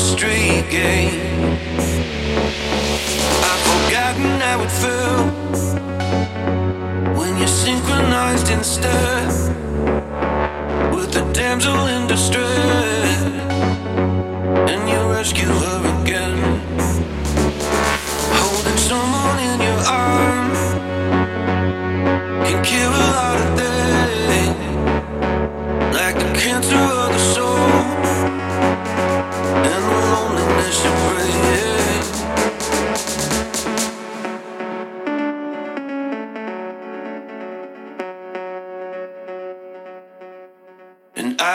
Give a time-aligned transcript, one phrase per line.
[0.00, 1.58] street game.
[3.50, 5.58] I've forgotten how it felt
[7.18, 9.28] when you're synchronized instead
[10.94, 12.59] with the damsel in distress.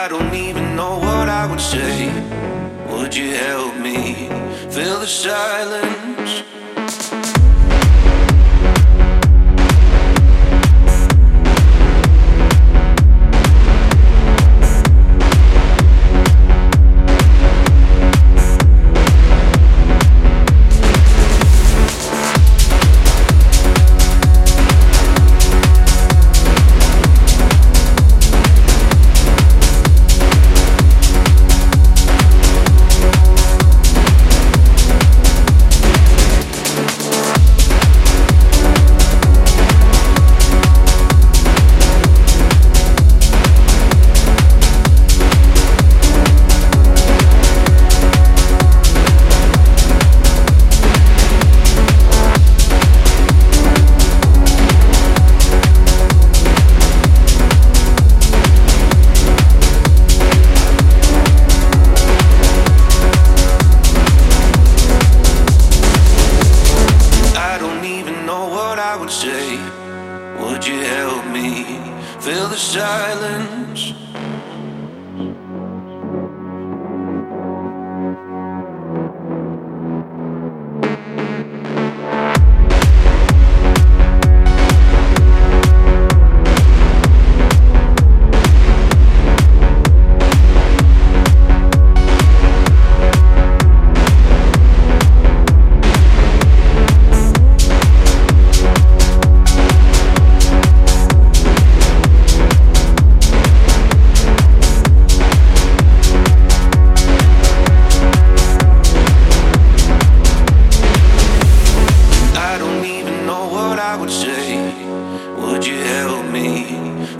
[0.06, 2.06] I don't even know what I would say.
[2.92, 4.28] Would you help me
[4.70, 6.44] fill the silence?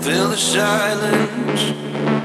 [0.07, 2.16] Fill the silence.